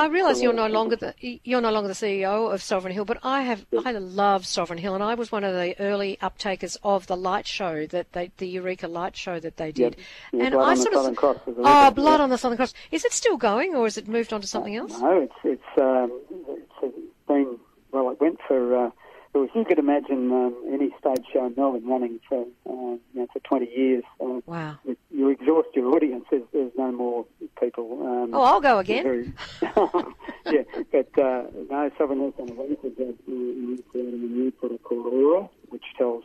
I 0.00 0.06
realise 0.06 0.40
you're 0.40 0.54
no 0.54 0.66
longer 0.66 0.96
the 0.96 1.14
you're 1.20 1.60
no 1.60 1.70
longer 1.70 1.88
the 1.88 1.94
CEO 1.94 2.52
of 2.54 2.62
Sovereign 2.62 2.94
Hill, 2.94 3.04
but 3.04 3.18
I 3.22 3.42
have. 3.42 3.66
I 3.84 3.92
love 3.92 4.46
Sovereign 4.46 4.78
Hill, 4.78 4.94
and 4.94 5.04
I 5.04 5.14
was 5.14 5.30
one 5.30 5.44
of 5.44 5.52
the 5.52 5.78
early 5.78 6.16
uptakers 6.22 6.78
of 6.82 7.06
the 7.06 7.18
light 7.18 7.46
show 7.46 7.84
that 7.88 8.12
they 8.12 8.30
the 8.38 8.48
Eureka 8.48 8.88
light 8.88 9.14
show 9.14 9.38
that 9.38 9.58
they 9.58 9.72
did. 9.72 9.96
Yep. 9.96 10.06
Yeah, 10.32 10.44
and 10.46 10.54
I 10.54 10.74
sort 10.74 10.94
of 10.94 11.14
Cross, 11.16 11.40
oh, 11.46 11.90
blood 11.90 12.16
yeah. 12.16 12.22
on 12.22 12.30
the 12.30 12.38
Southern 12.38 12.56
Cross. 12.56 12.72
Is 12.90 13.04
it 13.04 13.12
still 13.12 13.36
going, 13.36 13.74
or 13.74 13.84
has 13.84 13.98
it 13.98 14.08
moved 14.08 14.32
on 14.32 14.40
to 14.40 14.46
something 14.46 14.74
else? 14.74 14.98
No, 14.98 15.20
it's 15.20 15.34
it's 15.44 15.78
um, 15.78 16.18
it's 16.48 16.96
been 17.28 17.58
well. 17.92 18.08
It 18.10 18.20
went 18.22 18.38
for. 18.48 18.86
Uh, 18.86 18.90
it 19.32 19.38
was, 19.38 19.48
you 19.54 19.64
could 19.64 19.78
imagine 19.78 20.32
um, 20.32 20.56
any 20.72 20.88
stage 20.98 21.24
show 21.32 21.46
in 21.46 21.54
Melbourne 21.56 21.86
running 21.86 22.20
for 22.28 22.46
uh, 22.66 22.72
you 22.72 23.00
know, 23.14 23.26
for 23.32 23.38
20 23.40 23.70
years. 23.70 24.02
Uh, 24.20 24.40
wow! 24.46 24.76
You 25.20 25.28
exhaust 25.28 25.68
your 25.74 25.94
audience. 25.94 26.24
There's, 26.30 26.44
there's 26.50 26.72
no 26.78 26.90
more 26.92 27.26
people. 27.60 28.00
Um, 28.00 28.30
oh, 28.32 28.42
I'll 28.42 28.60
go 28.62 28.78
again. 28.78 29.34
yeah, 29.60 30.62
but 30.90 31.18
uh, 31.18 31.42
no, 31.68 31.90
done 31.98 32.10
a 32.10 32.54
wonderful 32.54 32.88
job 32.96 33.16
in 33.28 33.82
creating 33.90 34.14
a 34.14 34.16
new 34.16 34.50
product 34.50 34.82
called 34.82 35.12
Aura, 35.12 35.46
which 35.68 35.84
tells 35.98 36.24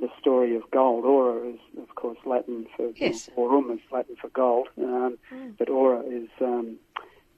the 0.00 0.10
story 0.20 0.54
of 0.54 0.70
gold. 0.70 1.06
Aura 1.06 1.48
is, 1.48 1.58
of 1.80 1.94
course, 1.94 2.18
Latin 2.26 2.66
for 2.76 2.90
yes. 2.96 3.30
aurum 3.38 3.70
is 3.70 3.80
Latin 3.90 4.16
for 4.20 4.28
gold, 4.28 4.68
um, 4.76 5.16
mm. 5.32 5.56
but 5.58 5.70
Aura 5.70 6.00
is 6.00 6.28
um, 6.42 6.76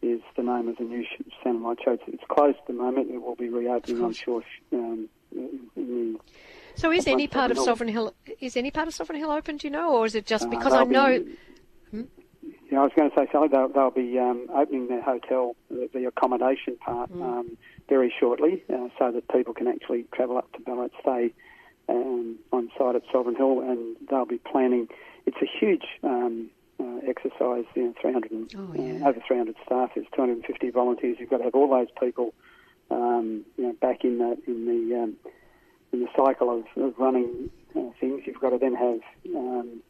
is 0.03 0.21
the 0.37 0.43
name 0.43 0.67
of 0.67 0.79
the 0.79 0.85
new 0.85 1.07
satellite 1.45 1.79
show. 1.85 1.93
It's, 1.93 2.03
it's 2.09 2.25
closed 2.29 2.59
at 2.59 2.67
the 2.67 2.73
moment. 2.73 3.09
It 3.13 3.23
will 3.23 3.37
be 3.37 3.51
reopening, 3.51 4.03
I'm 4.03 4.13
sure. 4.13 4.43
Um, 4.73 5.09
so, 6.79 6.93
is 6.93 7.07
any 7.07 7.27
part 7.27 7.51
of 7.51 7.59
Sovereign 7.59 7.89
Hill 7.89 8.15
is 8.41 8.57
any 8.57 8.71
part 8.71 8.89
of 8.89 8.95
Sovereign 8.95 9.19
Hill 9.19 9.31
open? 9.31 9.57
Do 9.57 9.67
you 9.67 9.73
know, 9.73 9.95
or 9.95 10.07
is 10.07 10.15
it 10.15 10.27
just 10.27 10.47
uh, 10.47 10.49
because 10.49 10.73
uh, 10.73 10.79
I 10.79 10.85
know? 10.85 11.19
Be, 11.19 11.37
hmm? 11.91 12.03
Yeah, 12.71 12.81
I 12.81 12.83
was 12.83 12.93
going 12.95 13.11
to 13.11 13.17
say, 13.17 13.27
Sally, 13.33 13.49
they'll, 13.49 13.69
they'll 13.69 13.91
be 13.91 14.19
um, 14.19 14.47
opening 14.55 14.89
their 14.89 15.03
hotel, 15.03 15.57
the, 15.71 15.89
the 15.93 16.05
accommodation 16.05 16.77
part, 16.77 17.11
mm. 17.11 17.23
um, 17.23 17.57
very 17.89 18.13
shortly, 18.21 18.63
uh, 18.73 18.89
so 18.99 19.11
that 19.11 19.27
people 19.29 19.55
can 19.55 19.67
actually 19.67 20.05
travel 20.15 20.37
up 20.37 20.53
to 20.53 20.61
Ballarat, 20.61 20.91
stay 21.01 21.33
um, 21.89 22.37
on 22.53 22.71
site 22.77 22.95
at 22.95 23.03
Sovereign 23.11 23.37
Hill, 23.37 23.61
and 23.61 23.97
they'll 24.11 24.27
be 24.27 24.39
planning. 24.39 24.89
It's 25.25 25.39
a 25.41 25.47
huge 25.47 25.85
um, 26.03 26.51
uh, 26.79 26.99
exercise. 27.07 27.65
You 27.75 27.85
know, 27.85 27.95
300 28.01 28.31
and, 28.31 28.55
oh, 28.57 28.75
yeah. 28.75 29.05
uh, 29.05 29.09
over 29.09 29.21
300 29.27 29.57
staff. 29.65 29.91
There's 29.95 30.07
250 30.15 30.71
volunteers. 30.71 31.17
You've 31.19 31.31
got 31.31 31.39
to 31.39 31.45
have 31.45 31.55
all 31.55 31.71
those 31.71 31.89
people, 31.99 32.35
um, 32.91 33.45
you 33.57 33.65
know, 33.65 33.73
back 33.81 34.05
in 34.05 34.19
the 34.19 34.37
in 34.47 34.67
the 34.67 35.03
um, 35.03 35.17
in 35.93 36.01
the 36.01 36.09
cycle 36.17 36.51
of, 36.51 36.83
of 36.83 36.99
running 36.99 37.51
uh, 37.77 37.91
things. 38.01 38.23
You've 38.27 38.41
got 38.41 38.51
to 38.51 38.59
then 38.59 38.75
have 38.75 39.01
um, 39.35 39.83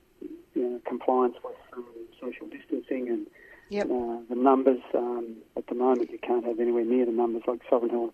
you 0.55 0.69
know, 0.69 0.81
compliance 0.87 1.37
with 1.45 1.57
um, 1.77 1.85
social 2.21 2.47
distancing 2.49 3.09
and 3.09 3.27
yep. 3.69 3.87
uh, 3.87 4.19
the 4.29 4.37
numbers. 4.37 4.81
Um, 4.95 5.37
at 5.57 5.67
the 5.67 5.75
moment, 5.75 6.11
you 6.11 6.19
can't 6.19 6.45
have 6.45 6.61
anywhere 6.61 6.85
near 6.85 7.07
the 7.07 7.13
numbers 7.13 7.43
like 7.47 7.61
Sovereign 7.69 7.91
Hill. 7.91 8.13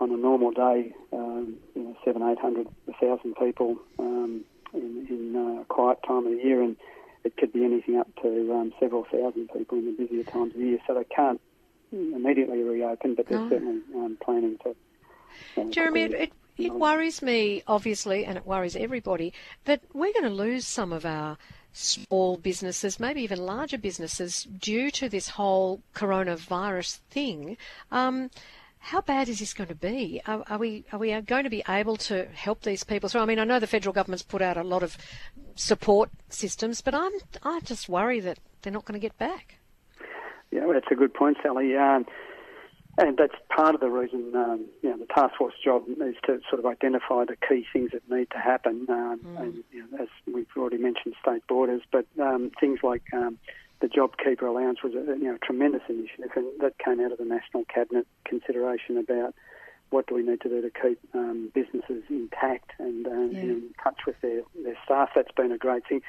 On 0.00 0.10
a 0.10 0.16
normal 0.16 0.50
day, 0.50 0.92
um, 1.12 1.54
you 1.76 1.82
know, 1.82 1.96
seven, 2.04 2.20
eight 2.22 2.38
hundred, 2.38 2.66
a 2.88 2.92
thousand 2.94 3.36
people 3.36 3.76
um, 4.00 4.44
in, 4.72 5.06
in 5.08 5.36
uh, 5.36 5.62
a 5.62 5.64
quiet 5.66 5.98
time 6.04 6.26
of 6.26 6.32
the 6.32 6.42
year, 6.42 6.62
and 6.62 6.76
it 7.22 7.36
could 7.36 7.52
be 7.52 7.64
anything 7.64 7.96
up 7.96 8.08
to 8.20 8.52
um, 8.52 8.72
several 8.80 9.04
thousand 9.04 9.48
people 9.56 9.78
in 9.78 9.86
the 9.86 9.92
busier 9.92 10.24
times 10.24 10.52
of 10.52 10.60
the 10.60 10.66
year. 10.66 10.78
So 10.86 10.94
they 10.94 11.04
can't 11.04 11.40
immediately 11.92 12.62
reopen, 12.62 13.14
but 13.14 13.28
they're 13.28 13.38
no. 13.38 13.48
certainly 13.48 13.82
um, 13.94 14.18
planning 14.22 14.58
to. 14.64 14.74
Uh, 15.56 15.70
Jeremy, 15.70 16.02
it, 16.02 16.12
it 16.12 16.32
worries 16.58 17.22
me, 17.22 17.62
obviously, 17.66 18.24
and 18.24 18.36
it 18.36 18.46
worries 18.46 18.76
everybody, 18.76 19.32
that 19.64 19.82
we're 19.92 20.12
going 20.12 20.24
to 20.24 20.30
lose 20.30 20.66
some 20.66 20.92
of 20.92 21.04
our 21.04 21.36
small 21.72 22.36
businesses, 22.36 23.00
maybe 23.00 23.22
even 23.22 23.44
larger 23.44 23.78
businesses, 23.78 24.44
due 24.44 24.90
to 24.92 25.08
this 25.08 25.30
whole 25.30 25.82
coronavirus 25.94 26.98
thing. 27.10 27.56
Um, 27.90 28.30
how 28.78 29.00
bad 29.00 29.28
is 29.28 29.38
this 29.38 29.54
going 29.54 29.68
to 29.68 29.74
be? 29.74 30.20
Are, 30.26 30.44
are, 30.48 30.58
we 30.58 30.84
are 30.92 30.98
we 30.98 31.18
going 31.22 31.44
to 31.44 31.50
be 31.50 31.64
able 31.68 31.96
to 31.96 32.26
help 32.26 32.62
these 32.62 32.84
people 32.84 33.08
through? 33.08 33.22
I 33.22 33.24
mean, 33.24 33.38
I 33.38 33.44
know 33.44 33.58
the 33.58 33.66
federal 33.66 33.94
government's 33.94 34.22
put 34.22 34.42
out 34.42 34.58
a 34.58 34.62
lot 34.62 34.82
of 34.82 34.98
support 35.54 36.10
systems, 36.28 36.82
but 36.82 36.94
I'm 36.94 37.12
I 37.42 37.60
just 37.60 37.88
worry 37.88 38.20
that 38.20 38.38
they're 38.62 38.72
not 38.72 38.84
going 38.84 39.00
to 39.00 39.04
get 39.04 39.16
back. 39.16 39.56
Yeah, 40.50 40.66
well, 40.66 40.74
that's 40.74 40.90
a 40.90 40.94
good 40.94 41.14
point, 41.14 41.38
Sally. 41.42 41.74
Um, 41.76 42.06
and 42.96 43.16
that's 43.16 43.34
part 43.54 43.74
of 43.74 43.80
the 43.80 43.88
reason, 43.88 44.32
um, 44.36 44.66
you 44.82 44.90
know, 44.90 44.96
the 44.96 45.06
task 45.06 45.36
force 45.36 45.54
job 45.62 45.84
is 45.88 46.14
to 46.26 46.40
sort 46.48 46.60
of 46.60 46.66
identify 46.66 47.24
the 47.24 47.36
key 47.48 47.66
things 47.72 47.90
that 47.92 48.08
need 48.08 48.30
to 48.30 48.38
happen. 48.38 48.86
Um, 48.88 49.20
mm. 49.20 49.40
And 49.40 49.64
you 49.72 49.86
know, 49.90 50.02
as 50.02 50.08
we've 50.32 50.46
already 50.56 50.78
mentioned, 50.78 51.14
state 51.20 51.42
borders, 51.48 51.82
but 51.90 52.06
um, 52.20 52.52
things 52.60 52.80
like 52.82 53.02
um, 53.12 53.38
the 53.80 53.88
JobKeeper 53.88 54.42
allowance 54.42 54.82
was 54.82 54.94
a 54.94 55.18
you 55.18 55.24
know 55.24 55.38
tremendous 55.42 55.82
initiative, 55.88 56.30
and 56.36 56.46
that 56.60 56.78
came 56.78 57.00
out 57.00 57.10
of 57.10 57.18
the 57.18 57.24
national 57.24 57.64
cabinet 57.64 58.06
consideration 58.24 58.96
about 58.96 59.34
what 59.90 60.06
do 60.06 60.14
we 60.14 60.22
need 60.22 60.40
to 60.40 60.48
do 60.48 60.62
to 60.62 60.70
keep 60.70 60.98
um, 61.14 61.50
businesses 61.54 62.02
intact 62.08 62.72
and 62.78 63.06
um, 63.06 63.30
yeah. 63.32 63.40
in 63.40 63.62
touch 63.82 63.98
with 64.06 64.20
their, 64.22 64.42
their 64.62 64.76
staff. 64.84 65.10
That's 65.14 65.30
been 65.36 65.52
a 65.52 65.58
great 65.58 65.86
thing. 65.86 66.00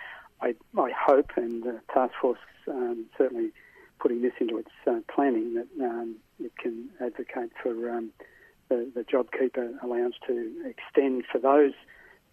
I, 0.42 0.56
I 0.78 0.92
hope, 0.92 1.32
and 1.36 1.64
the 1.64 1.80
task 1.94 2.14
force 2.20 2.40
um, 2.68 3.06
certainly 3.18 3.52
putting 4.00 4.22
this 4.22 4.34
into 4.40 4.58
its 4.58 4.72
uh, 4.88 5.00
planning, 5.14 5.54
that 5.56 5.86
um, 5.86 6.16
it 6.40 6.58
can 6.58 6.90
advocate 7.00 7.52
for 7.62 7.90
um, 7.90 8.12
the, 8.70 8.90
the 8.94 9.02
JobKeeper 9.02 9.84
allowance 9.84 10.16
to 10.28 10.52
extend 10.66 11.24
for 11.32 11.40
those 11.40 11.74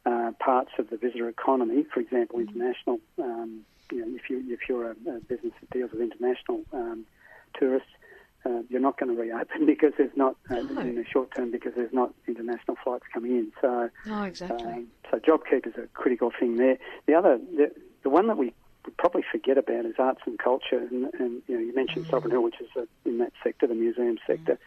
uh, 0.05 0.33
parts 0.41 0.71
of 0.79 0.91
the 0.91 0.97
visitor 0.97 1.29
economy, 1.29 1.85
for 1.93 2.01
example, 2.01 2.39
mm-hmm. 2.39 2.49
international. 2.51 3.01
Um, 3.19 3.61
you 3.91 4.01
know, 4.01 4.17
if 4.17 4.31
you 4.31 4.43
if 4.49 4.61
you're 4.69 4.91
a, 4.91 4.97
a, 5.09 5.21
business 5.21 5.53
that 5.61 5.71
deals 5.71 5.93
with 5.93 6.01
international 6.01 6.63
um, 6.73 7.05
tourists, 7.59 7.91
uh, 8.45 8.63
you're 8.69 8.81
not 8.81 8.99
going 8.99 9.15
to 9.15 9.21
reopen 9.21 9.67
because 9.67 9.93
there's 9.99 10.17
not 10.17 10.37
uh, 10.51 10.55
no. 10.55 10.81
in 10.81 10.97
the 10.97 11.05
short 11.05 11.35
term 11.35 11.51
because 11.51 11.73
there's 11.77 11.93
not 11.93 12.13
international 12.27 12.77
flights 12.83 13.05
coming 13.13 13.33
in. 13.33 13.53
So, 13.61 13.91
oh, 14.09 14.23
exactly. 14.25 14.73
Um, 14.73 14.87
so 15.11 15.19
JobKeeper 15.19 15.69
is 15.69 15.75
a 15.77 15.87
critical 15.95 16.33
thing 16.39 16.57
there. 16.57 16.79
The 17.07 17.15
other, 17.15 17.39
the, 17.39 17.71
the 18.03 18.11
one 18.11 18.27
that 18.29 18.39
we 18.39 18.55
probably 18.91 19.23
forget 19.31 19.59
about 19.59 19.85
is 19.87 19.95
arts 19.99 20.23
and 20.27 20.39
culture. 20.39 20.79
And, 20.79 21.13
and 21.15 21.43
you 21.47 21.57
know, 21.57 21.61
you 21.61 21.75
mentioned 21.75 22.07
mm. 22.07 22.11
Sovereign 22.11 22.33
Hill, 22.33 22.43
which 22.43 22.61
is 22.61 22.69
a, 22.77 22.87
in 23.09 23.19
that 23.19 23.33
sector, 23.43 23.67
the 23.67 23.75
museum 23.75 24.19
sector. 24.27 24.59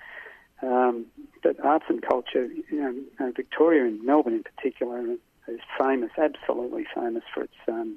Um, 0.61 1.05
but 1.43 1.63
arts 1.63 1.85
and 1.89 2.01
culture, 2.01 2.45
you 2.45 2.81
know, 2.81 2.95
uh, 3.19 3.31
Victoria 3.35 3.85
and 3.85 4.01
Melbourne 4.03 4.33
in 4.33 4.43
particular 4.43 4.99
is 5.47 5.59
famous, 5.77 6.11
absolutely 6.17 6.85
famous 6.95 7.23
for 7.33 7.43
its, 7.43 7.53
um, 7.67 7.95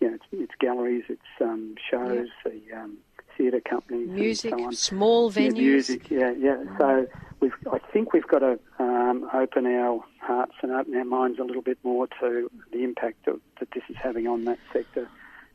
you 0.00 0.08
know, 0.08 0.14
its, 0.14 0.24
its, 0.32 0.52
galleries, 0.60 1.04
its 1.08 1.20
um, 1.40 1.74
shows, 1.90 2.28
yeah. 2.44 2.52
the 2.52 2.76
um, 2.76 2.96
theatre 3.36 3.60
companies, 3.60 4.08
music, 4.08 4.54
so 4.56 4.70
small 4.70 5.30
venues. 5.30 5.56
Yeah, 5.56 5.62
music, 5.62 6.10
yeah, 6.10 6.30
yeah. 6.38 6.56
Mm. 6.56 6.78
So 6.78 7.06
we've, 7.40 7.54
I 7.70 7.78
think 7.78 8.12
we've 8.12 8.26
got 8.26 8.38
to 8.38 8.58
um, 8.78 9.28
open 9.34 9.66
our 9.66 10.02
hearts 10.20 10.54
and 10.62 10.72
open 10.72 10.94
our 10.96 11.04
minds 11.04 11.38
a 11.38 11.44
little 11.44 11.62
bit 11.62 11.78
more 11.82 12.06
to 12.20 12.50
the 12.72 12.84
impact 12.84 13.26
of, 13.26 13.40
that 13.58 13.70
this 13.72 13.82
is 13.88 13.96
having 13.96 14.26
on 14.26 14.44
that 14.44 14.58
sector. 14.72 15.08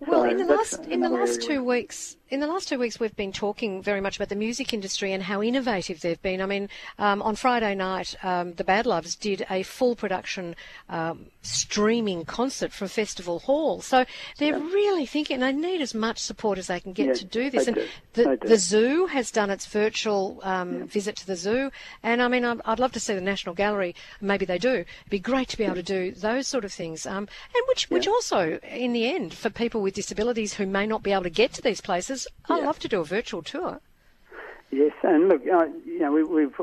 Well, 0.08 0.24
so 0.24 0.30
in 0.30 0.38
the 0.38 0.46
last 0.46 0.86
in 0.86 1.00
the 1.00 1.10
last 1.10 1.42
two 1.42 1.64
weeks, 1.64 2.18
in 2.32 2.40
the 2.40 2.48
last 2.48 2.70
two 2.70 2.80
weeks, 2.80 2.98
we've 2.98 3.16
been 3.18 3.34
talking 3.34 3.84
very 3.84 4.00
much 4.00 4.16
about 4.16 4.30
the 4.30 4.38
music 4.38 4.74
industry 4.74 5.12
and 5.12 5.22
how 5.22 5.44
innovative 5.44 6.00
they've 6.00 6.22
been. 6.22 6.42
I 6.42 6.46
mean, 6.46 6.70
um, 6.98 7.22
on 7.22 7.36
Friday 7.36 7.76
night, 7.76 8.16
um, 8.24 8.54
the 8.54 8.64
Badloves 8.64 9.20
did 9.20 9.46
a 9.50 9.64
full 9.64 9.98
production 9.98 10.56
um, 10.88 11.26
streaming 11.42 12.24
concert 12.24 12.72
from 12.72 12.88
Festival 12.88 13.40
Hall. 13.40 13.82
So 13.82 14.06
they're 14.38 14.58
yeah. 14.58 14.64
really 14.64 15.06
thinking 15.06 15.42
they 15.42 15.52
need 15.52 15.82
as 15.82 15.94
much 15.94 16.20
support 16.20 16.58
as 16.58 16.68
they 16.68 16.80
can 16.80 16.94
get 16.94 17.08
yeah, 17.08 17.14
to 17.16 17.26
do 17.26 17.50
this. 17.50 17.68
and 17.68 17.76
do. 17.76 17.88
The, 18.14 18.38
the, 18.42 18.58
zoo 18.58 19.08
has 19.08 19.30
done 19.30 19.50
its 19.50 19.66
virtual 19.66 20.40
um, 20.44 20.74
yeah. 20.74 20.86
visit 20.86 21.18
to 21.18 21.28
the 21.28 21.36
zoo, 21.36 21.70
and 22.02 22.22
I 22.22 22.30
mean, 22.30 22.46
I'd 22.46 22.80
love 22.80 22.94
to 22.94 23.00
see 23.00 23.14
the 23.14 23.22
National 23.22 23.56
Gallery. 23.56 23.94
Maybe 24.22 24.46
they 24.46 24.58
do. 24.58 24.70
It'd 24.70 25.10
be 25.10 25.20
great 25.20 25.50
to 25.50 25.58
be 25.58 25.66
able 25.66 25.76
to 25.76 25.84
do 25.84 26.12
those 26.14 26.48
sort 26.48 26.64
of 26.64 26.72
things, 26.72 27.06
um, 27.06 27.28
and 27.54 27.64
which 27.68 27.90
which 27.90 28.08
also, 28.08 28.60
in 28.60 28.94
the 28.94 29.08
end, 29.08 29.34
for 29.34 29.50
people 29.50 29.82
with 29.82 29.96
disabilities 29.96 30.54
who 30.54 30.66
may 30.66 30.86
not 30.86 31.04
be 31.04 31.12
able 31.12 31.24
to 31.24 31.30
get 31.30 31.52
to 31.54 31.62
these 31.62 31.82
places 31.82 32.21
I'd 32.50 32.60
yeah. 32.60 32.66
love 32.66 32.80
to 32.80 32.88
do 32.88 33.02
a 33.02 33.06
virtual 33.06 33.42
tour. 33.42 33.80
Yes, 34.72 34.94
and 35.04 35.28
look, 35.28 35.42
uh, 35.42 35.66
you 35.86 36.00
know, 36.00 36.12
we, 36.12 36.24
we've, 36.24 36.54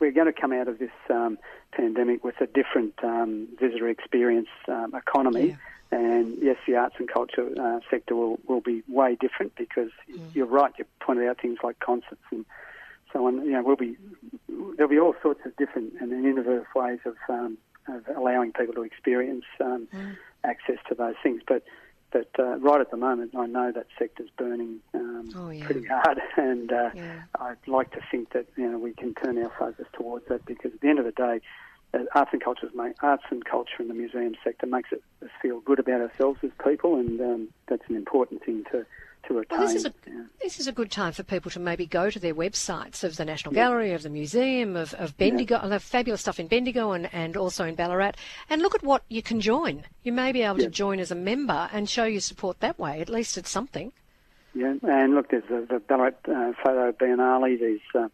we're 0.00 0.12
going 0.12 0.26
to 0.26 0.38
come 0.38 0.52
out 0.52 0.66
of 0.68 0.78
this 0.78 0.90
um, 1.08 1.38
pandemic 1.72 2.24
with 2.24 2.40
a 2.40 2.46
different 2.46 2.94
um, 3.02 3.48
visitor 3.60 3.88
experience 3.88 4.48
um, 4.68 4.94
economy. 4.94 5.50
Yeah. 5.50 5.56
And 5.98 6.36
yes, 6.42 6.56
the 6.66 6.74
arts 6.74 6.96
and 6.98 7.08
culture 7.08 7.48
uh, 7.60 7.78
sector 7.88 8.16
will, 8.16 8.40
will 8.48 8.60
be 8.60 8.82
way 8.88 9.16
different 9.20 9.54
because 9.54 9.90
mm. 10.10 10.34
you're 10.34 10.46
right. 10.46 10.72
You 10.76 10.84
pointed 10.98 11.28
out 11.28 11.40
things 11.40 11.58
like 11.62 11.78
concerts 11.78 12.22
and 12.32 12.44
so 13.12 13.26
on. 13.28 13.44
You 13.44 13.52
know, 13.52 13.62
we'll 13.62 13.76
be 13.76 13.96
there'll 14.76 14.90
be 14.90 14.98
all 14.98 15.14
sorts 15.22 15.40
of 15.44 15.54
different 15.56 15.94
and 16.00 16.12
innovative 16.12 16.66
ways 16.74 16.98
of, 17.04 17.14
um, 17.28 17.58
of 17.86 18.02
allowing 18.16 18.52
people 18.52 18.74
to 18.74 18.82
experience 18.82 19.44
um, 19.60 19.86
mm. 19.94 20.16
access 20.42 20.78
to 20.88 20.96
those 20.96 21.14
things. 21.22 21.42
But 21.46 21.62
but 22.14 22.30
uh, 22.38 22.56
right 22.58 22.80
at 22.80 22.92
the 22.92 22.96
moment, 22.96 23.34
I 23.36 23.46
know 23.46 23.72
that 23.72 23.88
sector's 23.98 24.30
burning 24.38 24.78
um, 24.94 25.28
oh, 25.34 25.50
yeah. 25.50 25.66
pretty 25.66 25.84
hard, 25.84 26.20
and 26.36 26.72
uh, 26.72 26.90
yeah. 26.94 27.22
I'd 27.40 27.56
like 27.66 27.90
to 27.90 28.00
think 28.08 28.32
that 28.34 28.46
you 28.56 28.70
know 28.70 28.78
we 28.78 28.92
can 28.92 29.14
turn 29.14 29.36
our 29.36 29.50
focus 29.58 29.86
towards 29.92 30.26
that 30.28 30.46
because 30.46 30.72
at 30.72 30.80
the 30.80 30.88
end 30.88 31.00
of 31.00 31.06
the 31.06 31.10
day, 31.10 31.40
uh, 31.92 32.04
arts 32.14 32.30
and 32.32 32.42
culture, 32.42 32.70
arts 33.02 33.24
and 33.30 33.44
culture 33.44 33.80
in 33.80 33.88
the 33.88 33.94
museum 33.94 34.36
sector 34.44 34.64
makes 34.64 34.92
us 34.92 35.00
feel 35.42 35.58
good 35.60 35.80
about 35.80 36.02
ourselves 36.02 36.38
as 36.44 36.52
people, 36.64 37.00
and 37.00 37.20
um, 37.20 37.48
that's 37.66 37.82
an 37.88 37.96
important 37.96 38.44
thing 38.44 38.64
to 38.70 38.86
to. 39.28 39.44
Well, 39.50 39.60
this, 39.60 39.74
is 39.74 39.84
a, 39.84 39.92
yeah. 40.06 40.22
this 40.42 40.60
is 40.60 40.66
a 40.66 40.72
good 40.72 40.90
time 40.90 41.12
for 41.12 41.22
people 41.22 41.50
to 41.52 41.60
maybe 41.60 41.86
go 41.86 42.10
to 42.10 42.18
their 42.18 42.34
websites 42.34 43.04
of 43.04 43.16
the 43.16 43.24
National 43.24 43.54
yeah. 43.54 43.64
Gallery, 43.64 43.92
of 43.92 44.02
the 44.02 44.10
Museum, 44.10 44.76
of, 44.76 44.94
of 44.94 45.16
Bendigo. 45.16 45.56
Yeah. 45.56 45.66
I 45.66 45.68
have 45.68 45.82
fabulous 45.82 46.20
stuff 46.20 46.40
in 46.40 46.46
Bendigo 46.46 46.92
and, 46.92 47.08
and 47.12 47.36
also 47.36 47.64
in 47.64 47.74
Ballarat. 47.74 48.12
And 48.50 48.62
look 48.62 48.74
at 48.74 48.82
what 48.82 49.02
you 49.08 49.22
can 49.22 49.40
join. 49.40 49.84
You 50.02 50.12
may 50.12 50.32
be 50.32 50.42
able 50.42 50.58
to 50.58 50.68
join 50.68 51.00
as 51.00 51.10
a 51.10 51.16
member 51.16 51.68
and 51.72 51.88
show 51.88 52.04
your 52.04 52.20
support 52.20 52.60
that 52.60 52.78
way. 52.78 53.00
At 53.00 53.08
least 53.08 53.38
it's 53.38 53.50
something. 53.50 53.92
Yeah, 54.54 54.74
and 54.82 55.14
look, 55.14 55.30
there's 55.30 55.44
the, 55.48 55.66
the 55.68 55.80
Ballarat 55.80 56.14
uh, 56.28 56.52
Foto 56.64 56.92
Biennale. 56.92 57.58
There's 57.58 57.80
uh, 57.94 58.08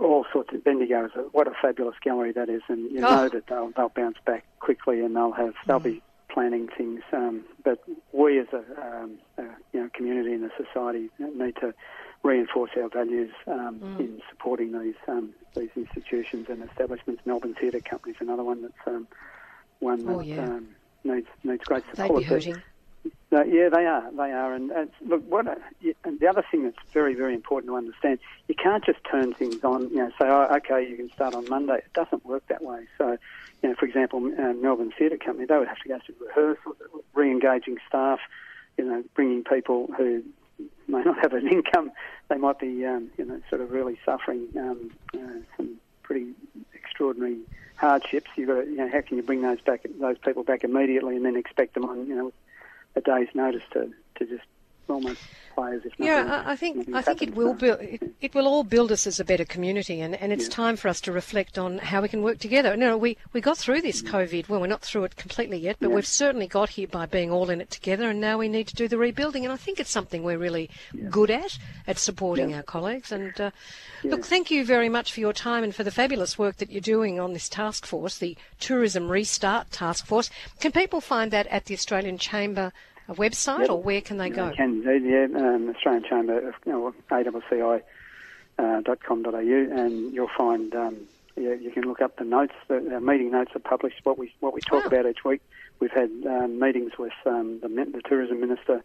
all 0.00 0.24
sorts 0.32 0.54
of 0.54 0.62
Bendigo. 0.62 1.08
What 1.32 1.48
a 1.48 1.52
fabulous 1.60 1.96
gallery 2.02 2.32
that 2.32 2.48
is, 2.48 2.62
and 2.68 2.90
you 2.92 2.98
oh. 2.98 3.10
know 3.16 3.28
that 3.28 3.46
they'll, 3.48 3.72
they'll 3.76 3.88
bounce 3.88 4.18
back 4.24 4.44
quickly, 4.60 5.00
and 5.00 5.16
they'll 5.16 5.32
have 5.32 5.54
they'll 5.66 5.80
mm. 5.80 5.84
be 5.84 6.02
planning 6.32 6.68
things. 6.76 7.02
Um, 7.12 7.44
but 7.64 7.82
we 8.12 8.38
as 8.38 8.46
a, 8.52 8.58
um, 8.80 9.18
a, 9.38 9.42
you 9.72 9.80
know, 9.80 9.90
community 9.94 10.32
and 10.32 10.44
a 10.44 10.50
society 10.56 11.10
need 11.18 11.56
to 11.56 11.74
reinforce 12.22 12.70
our 12.76 12.88
values 12.88 13.32
um, 13.46 13.80
mm. 13.80 14.00
in 14.00 14.22
supporting 14.30 14.78
these 14.78 14.94
um, 15.08 15.34
these 15.54 15.70
institutions 15.76 16.46
and 16.48 16.62
establishments. 16.68 17.22
Melbourne 17.26 17.54
Theatre 17.60 17.80
Company 17.80 18.14
is 18.14 18.20
another 18.20 18.44
one 18.44 18.62
that's 18.62 18.86
um, 18.86 19.06
one 19.80 20.04
that 20.06 20.12
oh, 20.12 20.20
yeah. 20.20 20.44
Um, 20.44 20.68
needs 21.04 21.26
needs 21.44 21.64
great 21.64 21.84
support. 21.90 22.14
They'd 22.14 22.18
be 22.18 22.24
hurting. 22.24 22.62
Uh, 23.32 23.44
yeah, 23.44 23.68
they 23.70 23.86
are. 23.86 24.10
They 24.12 24.30
are. 24.30 24.52
And 24.54 24.70
uh, 24.70 24.84
look, 25.06 25.26
what 25.26 25.46
a, 25.46 25.56
and 26.04 26.20
the 26.20 26.26
other 26.26 26.44
thing 26.50 26.64
that's 26.64 26.76
very, 26.92 27.14
very 27.14 27.34
important 27.34 27.70
to 27.70 27.76
understand, 27.76 28.18
you 28.46 28.54
can't 28.54 28.84
just 28.84 28.98
turn 29.10 29.32
things 29.32 29.64
on. 29.64 29.88
You 29.88 29.96
know, 29.96 30.10
say, 30.10 30.26
oh, 30.26 30.48
okay, 30.56 30.86
you 30.88 30.96
can 30.96 31.10
start 31.12 31.34
on 31.34 31.48
Monday. 31.48 31.78
It 31.78 31.92
doesn't 31.94 32.24
work 32.26 32.46
that 32.48 32.62
way. 32.62 32.84
So, 32.98 33.16
you 33.62 33.70
know, 33.70 33.74
for 33.74 33.86
example, 33.86 34.18
uh, 34.38 34.52
Melbourne 34.52 34.92
Theatre 34.96 35.16
Company, 35.16 35.46
they 35.46 35.56
would 35.56 35.68
have 35.68 35.78
to 35.78 35.88
go 35.88 35.98
through 36.04 36.26
rehearsals, 36.26 36.76
re-engaging 37.14 37.78
staff, 37.88 38.20
you 38.76 38.84
know, 38.84 39.02
bringing 39.14 39.44
people 39.44 39.88
who 39.96 40.22
may 40.86 41.02
not 41.02 41.18
have 41.20 41.32
an 41.32 41.48
income. 41.48 41.90
They 42.28 42.36
might 42.36 42.58
be, 42.58 42.84
um, 42.84 43.10
you 43.16 43.24
know, 43.24 43.40
sort 43.48 43.62
of 43.62 43.70
really 43.70 43.98
suffering 44.04 44.48
um, 44.58 44.90
uh, 45.14 45.40
some 45.56 45.76
pretty 46.02 46.32
extraordinary 46.74 47.38
hardships. 47.76 48.30
You've 48.36 48.48
got 48.48 48.60
to, 48.60 48.66
you 48.66 48.76
know, 48.76 48.90
how 48.90 49.00
can 49.00 49.16
you 49.16 49.22
bring 49.22 49.40
those 49.40 49.60
back, 49.60 49.86
those 50.00 50.18
people 50.18 50.44
back 50.44 50.64
immediately, 50.64 51.16
and 51.16 51.24
then 51.24 51.36
expect 51.36 51.74
them 51.74 51.84
on, 51.84 52.06
you 52.06 52.14
know, 52.14 52.32
a 52.96 53.00
day's 53.00 53.28
notice 53.34 53.62
to, 53.72 53.90
to 54.16 54.26
just 54.26 54.46
almost 54.92 55.20
play 55.54 55.74
as 55.74 55.84
if 55.84 55.92
yeah, 55.98 56.42
I, 56.46 56.52
I 56.52 56.56
think 56.56 56.88
I 56.94 57.02
think 57.02 57.22
it 57.22 57.34
will 57.34 57.54
build 57.54 57.80
it, 57.80 58.14
it, 58.20 58.34
will 58.34 58.46
all 58.46 58.64
build 58.64 58.90
us 58.90 59.06
as 59.06 59.20
a 59.20 59.24
better 59.24 59.44
community, 59.44 60.00
and, 60.00 60.14
and 60.14 60.32
it's 60.32 60.44
yeah. 60.44 60.54
time 60.54 60.76
for 60.76 60.88
us 60.88 61.00
to 61.02 61.12
reflect 61.12 61.58
on 61.58 61.78
how 61.78 62.02
we 62.02 62.08
can 62.08 62.22
work 62.22 62.38
together. 62.38 62.70
You 62.70 62.76
know, 62.76 62.96
we, 62.96 63.16
we 63.32 63.40
got 63.40 63.58
through 63.58 63.82
this 63.82 64.02
COVID. 64.02 64.48
Well, 64.48 64.60
we're 64.60 64.66
not 64.66 64.82
through 64.82 65.04
it 65.04 65.16
completely 65.16 65.58
yet, 65.58 65.76
but 65.80 65.90
yeah. 65.90 65.96
we've 65.96 66.06
certainly 66.06 66.46
got 66.46 66.70
here 66.70 66.88
by 66.88 67.06
being 67.06 67.30
all 67.30 67.50
in 67.50 67.60
it 67.60 67.70
together, 67.70 68.08
and 68.08 68.20
now 68.20 68.38
we 68.38 68.48
need 68.48 68.68
to 68.68 68.74
do 68.74 68.88
the 68.88 68.98
rebuilding. 68.98 69.44
And 69.44 69.52
I 69.52 69.56
think 69.56 69.78
it's 69.78 69.90
something 69.90 70.22
we're 70.22 70.38
really 70.38 70.70
yeah. 70.92 71.08
good 71.10 71.30
at 71.30 71.58
at 71.86 71.98
supporting 71.98 72.54
our 72.54 72.62
colleagues. 72.62 73.12
And 73.12 73.38
uh, 73.40 73.50
look, 74.04 74.24
thank 74.24 74.50
you 74.50 74.64
very 74.64 74.88
much 74.88 75.12
for 75.12 75.20
your 75.20 75.32
time 75.32 75.64
and 75.64 75.74
for 75.74 75.84
the 75.84 75.90
fabulous 75.90 76.38
work 76.38 76.56
that 76.58 76.70
you're 76.70 76.80
doing 76.80 77.20
on 77.20 77.32
this 77.32 77.48
task 77.48 77.86
force, 77.86 78.18
the 78.18 78.36
Tourism 78.60 79.10
Restart 79.10 79.70
Task 79.70 80.06
Force. 80.06 80.30
Can 80.60 80.72
people 80.72 81.00
find 81.00 81.30
that 81.30 81.46
at 81.48 81.66
the 81.66 81.74
Australian 81.74 82.18
Chamber? 82.18 82.72
A 83.12 83.14
website, 83.14 83.60
yep. 83.60 83.70
or 83.70 83.82
where 83.82 84.00
can 84.00 84.16
they 84.16 84.30
go? 84.30 84.50
They 84.50 84.56
can 84.56 84.82
yeah, 84.84 85.26
um, 85.38 85.70
Australian 85.74 86.04
Chamber 86.08 86.48
of 86.48 86.54
you 86.66 86.72
know, 86.72 86.94
AWCI. 87.10 87.82
Uh, 88.58 88.82
.com.au 89.02 89.38
and 89.38 90.12
you'll 90.12 90.28
find 90.36 90.74
um, 90.74 90.96
yeah, 91.36 91.54
you 91.54 91.70
can 91.70 91.84
look 91.84 92.02
up 92.02 92.16
the 92.18 92.24
notes. 92.24 92.52
The, 92.68 93.00
meeting 93.00 93.30
notes 93.30 93.52
are 93.54 93.60
published. 93.60 94.00
What 94.04 94.18
we 94.18 94.32
what 94.40 94.52
we 94.52 94.60
talk 94.60 94.84
about 94.84 95.06
each 95.06 95.24
week. 95.24 95.40
We've 95.80 95.90
had 95.90 96.10
um, 96.26 96.60
meetings 96.60 96.92
with 96.98 97.14
um, 97.24 97.60
the, 97.60 97.68
the 97.68 98.02
tourism 98.06 98.40
minister 98.40 98.84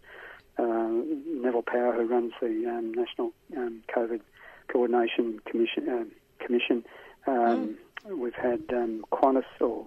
uh, 0.58 0.88
Neville 1.28 1.64
Power, 1.64 1.94
who 1.94 2.06
runs 2.06 2.34
the 2.42 2.66
um, 2.68 2.94
National 2.94 3.34
um, 3.56 3.84
COVID 3.94 4.22
Coordination 4.70 5.40
Commission. 5.46 5.90
Uh, 5.90 6.04
commission. 6.44 6.86
Mm. 7.28 7.76
We've 8.06 8.34
had 8.34 8.64
um, 8.72 9.04
Qantas 9.12 9.44
or 9.60 9.86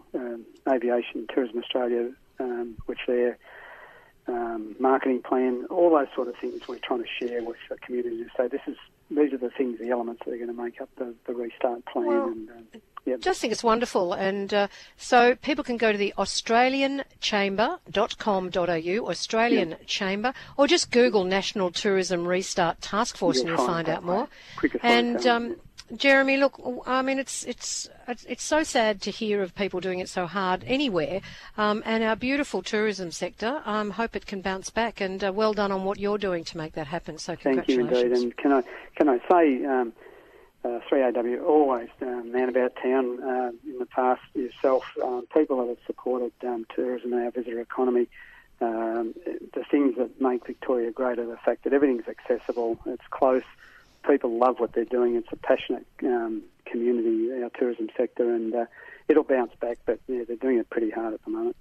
Aviation 0.69 1.27
Tourism 1.33 1.59
Australia, 1.59 2.11
which 2.85 2.99
they're 3.07 3.39
um, 4.27 4.75
marketing 4.79 5.23
plan, 5.23 5.67
all 5.71 5.91
those 5.91 6.09
sort 6.15 6.29
of 6.29 6.37
things 6.37 6.69
we're 6.69 6.79
trying 6.79 7.03
to 7.03 7.09
share 7.09 7.43
with 7.43 7.57
the 7.69 7.77
community 7.77 8.25
to 8.25 8.31
say 8.37 8.49
this 8.49 8.63
is 8.67 8.77
these 9.11 9.33
are 9.33 9.39
the 9.39 9.51
things, 9.51 9.81
the 9.81 9.91
elements 9.91 10.23
that 10.25 10.33
are 10.33 10.37
going 10.37 10.55
to 10.55 10.63
make 10.63 10.81
up 10.81 10.89
the, 10.97 11.13
the 11.27 11.35
restart 11.35 11.85
plan. 11.87 12.07
Well, 12.07 12.29
and, 12.29 12.49
um, 12.51 12.67
yep. 13.05 13.21
Just 13.21 13.41
think 13.41 13.53
it's 13.53 13.65
wonderful. 13.65 14.13
And 14.13 14.55
uh, 14.55 14.69
so 14.97 15.35
people 15.35 15.65
can 15.65 15.77
go 15.77 15.91
to 15.91 15.99
the 15.99 16.15
australianchamber.com.au, 16.17 19.11
Australian 19.11 19.71
yep. 19.71 19.85
Chamber, 19.87 20.33
or 20.57 20.69
just 20.69 20.93
Google 20.93 21.25
National 21.25 21.73
Tourism 21.73 22.25
Restart 22.27 22.81
Task 22.81 23.17
Force 23.17 23.39
you'll 23.39 23.49
and 23.49 23.59
you'll 23.59 23.67
find, 23.67 23.89
find 23.89 23.97
out 23.97 24.05
more. 24.05 24.29
And 24.83 25.27
um, 25.27 25.57
Jeremy, 25.97 26.37
look, 26.37 26.61
I 26.87 27.03
mean, 27.03 27.19
it's 27.19 27.45
it's 27.45 27.89
it's 28.09 28.45
so 28.45 28.63
sad 28.63 29.01
to 29.03 29.11
hear 29.11 29.43
of 29.43 29.55
people 29.55 29.81
doing 29.81 29.99
it 29.99 30.09
so 30.09 30.27
hard 30.27 30.65
anywhere, 30.67 31.21
um, 31.59 31.83
and 31.85 32.05
our 32.05 32.17
beautiful 32.17 32.63
tourism 32.63 33.11
sector. 33.11 33.63
I 33.65 33.81
um, 33.81 33.91
hope 33.91 34.15
it 34.15 34.27
can 34.27 34.41
bounce 34.41 34.71
back, 34.71 35.01
and 35.01 35.23
uh, 35.23 35.33
well 35.33 35.53
done 35.53 35.73
on 35.73 35.85
what 35.85 35.99
you're 35.99 36.19
doing 36.19 36.45
to 36.45 36.57
make 36.59 36.75
that 36.75 36.87
happen. 36.87 37.19
So 37.19 37.35
thank 37.35 37.69
you 37.69 37.81
indeed. 37.81 38.13
And 38.13 38.37
can 38.37 38.53
I 38.53 38.63
can 38.95 39.09
I 39.09 39.19
say, 39.31 39.65
um, 39.65 39.93
uh, 40.65 40.81
3AW 40.91 41.43
always 41.45 41.89
um, 42.03 42.33
man 42.33 42.49
about 42.49 42.77
town 42.77 43.23
uh, 43.23 43.51
in 43.67 43.79
the 43.79 43.87
past 43.87 44.23
yourself, 44.35 44.85
um, 45.03 45.27
people 45.35 45.59
that 45.59 45.69
have 45.69 45.87
supported 45.87 46.33
um, 46.47 46.67
tourism 46.75 47.13
and 47.13 47.25
our 47.25 47.31
visitor 47.31 47.61
economy. 47.61 48.09
Um, 48.63 49.15
the 49.55 49.65
things 49.71 49.97
that 49.97 50.21
make 50.21 50.47
Victoria 50.47 50.91
great 50.91 51.19
are 51.19 51.25
the 51.25 51.39
fact 51.39 51.65
that 51.65 51.73
everything's 51.73 52.07
accessible, 52.07 52.79
it's 52.85 53.07
close 53.09 53.43
people 54.09 54.39
love 54.39 54.59
what 54.59 54.73
they're 54.73 54.85
doing. 54.85 55.17
It's 55.17 55.29
a 55.33 55.37
passionate 55.37 55.87
um, 56.03 56.43
community, 56.67 57.43
our 57.43 57.51
tourism 57.51 57.89
sector, 57.97 58.35
and 58.35 58.55
uh, 58.55 58.65
it'll 59.09 59.25
bounce 59.25 59.53
back. 59.61 59.79
But 59.87 60.01
yeah, 60.09 60.25
they're 60.27 60.37
doing 60.37 60.59
it 60.59 60.71
pretty 60.71 60.91
hard 60.91 61.15
at 61.15 61.25
the 61.25 61.31
moment. 61.31 61.57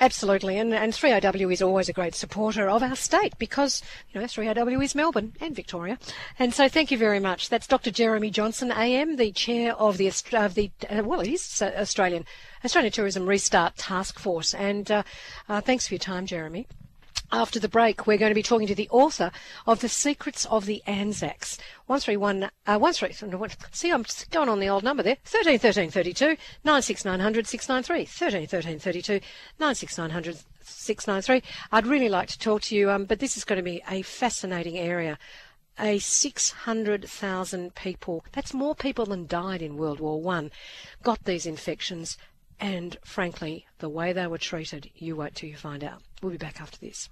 Absolutely, 0.00 0.56
and, 0.56 0.72
and 0.72 0.92
3AW 0.92 1.52
is 1.52 1.60
always 1.60 1.88
a 1.88 1.92
great 1.92 2.14
supporter 2.14 2.70
of 2.70 2.82
our 2.82 2.96
state 2.96 3.36
because, 3.38 3.82
you 4.12 4.20
know, 4.20 4.26
3AW 4.26 4.82
is 4.82 4.94
Melbourne 4.94 5.34
and 5.40 5.54
Victoria. 5.54 5.98
And 6.38 6.54
so 6.54 6.68
thank 6.68 6.90
you 6.90 6.96
very 6.96 7.20
much. 7.20 7.50
That's 7.50 7.66
Dr. 7.66 7.90
Jeremy 7.90 8.30
Johnson, 8.30 8.72
AM, 8.72 9.16
the 9.16 9.32
chair 9.32 9.74
of 9.74 9.98
the, 9.98 10.06
of 10.32 10.54
the 10.54 10.70
uh, 10.88 11.02
well, 11.04 11.20
is 11.20 11.60
Australian, 11.60 12.24
Australian 12.64 12.92
Tourism 12.92 13.26
Restart 13.26 13.76
Task 13.76 14.18
Force. 14.18 14.54
And 14.54 14.90
uh, 14.90 15.02
uh, 15.48 15.60
thanks 15.60 15.86
for 15.86 15.94
your 15.94 16.00
time, 16.00 16.24
Jeremy. 16.24 16.66
After 17.32 17.60
the 17.60 17.68
break, 17.68 18.08
we're 18.08 18.18
going 18.18 18.32
to 18.32 18.34
be 18.34 18.42
talking 18.42 18.66
to 18.66 18.74
the 18.74 18.88
author 18.90 19.30
of 19.64 19.80
The 19.80 19.88
Secrets 19.88 20.46
of 20.46 20.66
the 20.66 20.82
Anzacs. 20.84 21.58
131, 21.86 22.50
uh, 22.66 22.78
13, 22.92 23.56
see, 23.70 23.92
I'm 23.92 24.04
going 24.32 24.48
on 24.48 24.58
the 24.58 24.68
old 24.68 24.82
number 24.82 25.04
there. 25.04 25.16
13 25.24 25.60
13 25.60 25.90
32 25.92 26.36
96900 26.64 27.46
693. 27.46 28.04
13 28.04 28.46
13 28.48 28.78
32 28.80 29.20
96900 29.60 30.38
693. 30.64 31.42
I'd 31.70 31.86
really 31.86 32.08
like 32.08 32.26
to 32.28 32.38
talk 32.38 32.62
to 32.62 32.74
you, 32.74 32.90
um, 32.90 33.04
but 33.04 33.20
this 33.20 33.36
is 33.36 33.44
going 33.44 33.58
to 33.58 33.62
be 33.62 33.80
a 33.88 34.02
fascinating 34.02 34.76
area. 34.76 35.16
A 35.78 36.00
600,000 36.00 37.74
people, 37.76 38.24
that's 38.32 38.52
more 38.52 38.74
people 38.74 39.06
than 39.06 39.28
died 39.28 39.62
in 39.62 39.76
World 39.76 40.00
War 40.00 40.20
One, 40.20 40.50
got 41.04 41.24
these 41.24 41.46
infections 41.46 42.18
and 42.60 42.98
frankly, 43.04 43.66
the 43.78 43.88
way 43.88 44.12
they 44.12 44.26
were 44.26 44.36
treated, 44.36 44.90
you 44.94 45.16
wait 45.16 45.34
till 45.34 45.48
you 45.48 45.56
find 45.56 45.82
out. 45.82 46.02
We'll 46.20 46.32
be 46.32 46.36
back 46.36 46.60
after 46.60 46.78
this. 46.78 47.08